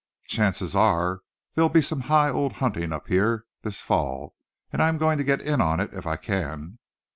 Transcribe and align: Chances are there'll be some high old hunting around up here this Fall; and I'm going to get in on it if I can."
Chances 0.25 0.75
are 0.75 1.21
there'll 1.53 1.69
be 1.69 1.79
some 1.79 1.99
high 1.99 2.29
old 2.31 2.53
hunting 2.53 2.85
around 2.85 2.93
up 2.93 3.07
here 3.07 3.45
this 3.61 3.81
Fall; 3.81 4.33
and 4.73 4.81
I'm 4.81 4.97
going 4.97 5.19
to 5.19 5.23
get 5.23 5.41
in 5.41 5.61
on 5.61 5.79
it 5.79 5.93
if 5.93 6.07
I 6.07 6.15
can." 6.17 6.79